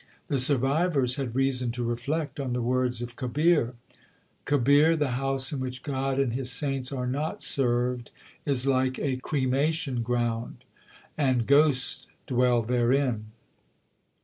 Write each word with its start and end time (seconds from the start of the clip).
The 0.29 0.39
survivors 0.39 1.17
had 1.17 1.35
reason 1.35 1.69
to 1.73 1.83
reflect 1.83 2.39
on 2.39 2.53
the 2.53 2.61
words 2.63 3.03
of 3.03 3.15
Kabir: 3.15 3.75
Kabir, 4.45 4.95
the 4.95 5.09
house 5.11 5.51
in 5.53 5.59
which 5.59 5.83
God 5.83 6.17
and 6.17 6.33
His 6.33 6.51
saints 6.51 6.91
are 6.91 7.05
not 7.05 7.43
served, 7.43 8.09
Is 8.43 8.65
like 8.65 8.97
a 8.97 9.17
cremation 9.17 10.01
ground 10.01 10.63
and 11.19 11.45
ghosts 11.45 12.07
dwell 12.25 12.63
therein. 12.63 13.25